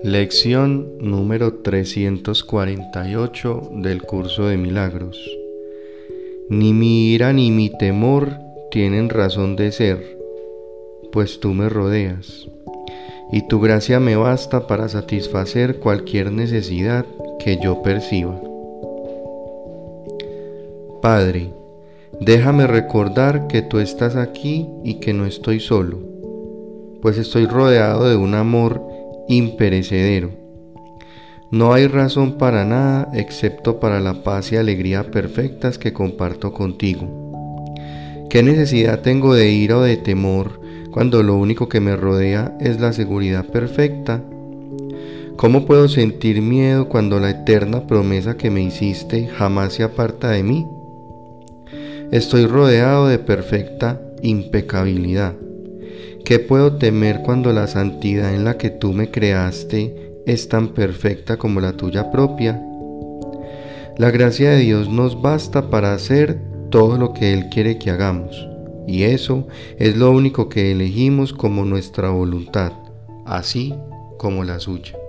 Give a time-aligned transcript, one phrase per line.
[0.00, 5.30] Lección número 348 del curso de milagros.
[6.48, 8.32] Ni mi ira ni mi temor
[8.72, 10.18] tienen razón de ser,
[11.12, 12.48] pues tú me rodeas,
[13.30, 17.06] y tu gracia me basta para satisfacer cualquier necesidad
[17.38, 18.40] que yo perciba.
[21.00, 21.52] Padre,
[22.18, 26.00] déjame recordar que tú estás aquí y que no estoy solo,
[27.00, 28.91] pues estoy rodeado de un amor
[29.28, 30.30] imperecedero.
[31.50, 37.08] No hay razón para nada excepto para la paz y alegría perfectas que comparto contigo.
[38.30, 42.80] ¿Qué necesidad tengo de ira o de temor cuando lo único que me rodea es
[42.80, 44.22] la seguridad perfecta?
[45.36, 50.42] ¿Cómo puedo sentir miedo cuando la eterna promesa que me hiciste jamás se aparta de
[50.42, 50.66] mí?
[52.10, 55.34] Estoy rodeado de perfecta impecabilidad.
[56.24, 61.36] ¿Qué puedo temer cuando la santidad en la que tú me creaste es tan perfecta
[61.36, 62.62] como la tuya propia?
[63.98, 68.48] La gracia de Dios nos basta para hacer todo lo que Él quiere que hagamos,
[68.86, 69.48] y eso
[69.78, 72.72] es lo único que elegimos como nuestra voluntad,
[73.26, 73.74] así
[74.16, 75.01] como la suya.